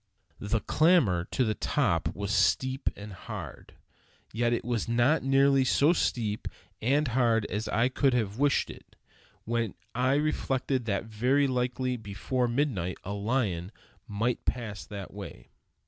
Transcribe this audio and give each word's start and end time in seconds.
The 0.39 0.61
clamber 0.61 1.25
to 1.25 1.43
the 1.43 1.53
top 1.53 2.15
was 2.15 2.31
steep 2.31 2.89
and 2.95 3.13
hard. 3.13 3.75
Yet 4.33 4.51
it 4.51 4.65
was 4.65 4.89
not 4.89 5.21
nearly 5.21 5.63
so 5.63 5.93
steep 5.93 6.47
and 6.81 7.09
hard 7.09 7.45
as 7.51 7.67
I 7.67 7.87
could 7.87 8.15
have 8.15 8.39
wished 8.39 8.71
it, 8.71 8.95
when 9.45 9.75
I 9.93 10.15
reflected 10.15 10.85
that 10.85 11.05
very 11.05 11.45
likely 11.45 11.97
before 11.97 12.47
midnight 12.47 12.97
a 13.03 13.13
lion 13.13 13.71
might 14.07 14.43
pass 14.43 14.83
that 14.87 15.13
way. 15.13 15.49